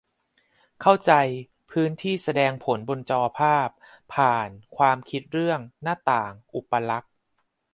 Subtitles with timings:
[0.81, 1.11] เข้าใจ
[1.71, 3.69] 'พื้นที่แสดงผลบนจอภาพ'
[4.13, 7.13] ผ่าน ความคิดเรื่อง 'หน้าต่าง' อุปลักษณ์